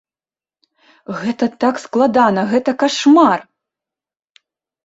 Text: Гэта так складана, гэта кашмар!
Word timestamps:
Гэта 1.19 1.49
так 1.63 1.75
складана, 1.85 2.41
гэта 2.55 2.71
кашмар! 2.85 3.39